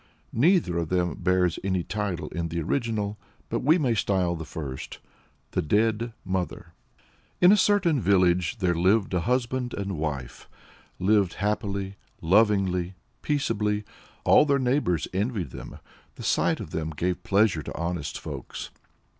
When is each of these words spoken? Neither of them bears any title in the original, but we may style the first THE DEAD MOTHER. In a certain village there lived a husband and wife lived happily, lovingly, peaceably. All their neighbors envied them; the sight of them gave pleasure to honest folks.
Neither 0.33 0.79
of 0.79 0.89
them 0.89 1.13
bears 1.13 1.59
any 1.63 1.83
title 1.83 2.29
in 2.29 2.47
the 2.47 2.59
original, 2.59 3.19
but 3.49 3.59
we 3.59 3.77
may 3.77 3.93
style 3.93 4.35
the 4.35 4.45
first 4.47 4.97
THE 5.51 5.61
DEAD 5.61 6.11
MOTHER. 6.25 6.73
In 7.39 7.51
a 7.51 7.55
certain 7.55 8.01
village 8.01 8.57
there 8.57 8.73
lived 8.73 9.13
a 9.13 9.19
husband 9.19 9.75
and 9.75 9.99
wife 9.99 10.49
lived 10.97 11.35
happily, 11.35 11.97
lovingly, 12.19 12.95
peaceably. 13.21 13.83
All 14.23 14.43
their 14.47 14.57
neighbors 14.57 15.07
envied 15.13 15.51
them; 15.51 15.77
the 16.15 16.23
sight 16.23 16.59
of 16.59 16.71
them 16.71 16.89
gave 16.89 17.21
pleasure 17.21 17.61
to 17.61 17.77
honest 17.77 18.17
folks. 18.19 18.71